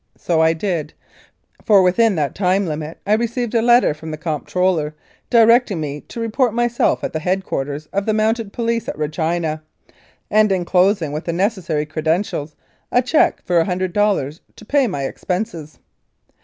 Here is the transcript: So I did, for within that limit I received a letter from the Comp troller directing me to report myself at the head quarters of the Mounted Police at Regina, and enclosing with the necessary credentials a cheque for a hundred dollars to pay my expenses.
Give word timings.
So 0.17 0.41
I 0.41 0.53
did, 0.53 0.93
for 1.63 1.83
within 1.83 2.15
that 2.15 2.39
limit 2.39 2.97
I 3.05 3.13
received 3.13 3.53
a 3.53 3.61
letter 3.61 3.93
from 3.93 4.09
the 4.09 4.17
Comp 4.17 4.47
troller 4.47 4.95
directing 5.29 5.79
me 5.79 6.01
to 6.07 6.19
report 6.19 6.55
myself 6.55 7.03
at 7.03 7.13
the 7.13 7.19
head 7.19 7.43
quarters 7.45 7.85
of 7.93 8.07
the 8.07 8.13
Mounted 8.15 8.51
Police 8.51 8.89
at 8.89 8.97
Regina, 8.97 9.61
and 10.31 10.51
enclosing 10.51 11.11
with 11.11 11.25
the 11.25 11.33
necessary 11.33 11.85
credentials 11.85 12.55
a 12.91 13.03
cheque 13.03 13.43
for 13.45 13.59
a 13.59 13.65
hundred 13.65 13.93
dollars 13.93 14.41
to 14.55 14.65
pay 14.65 14.87
my 14.87 15.03
expenses. 15.03 15.77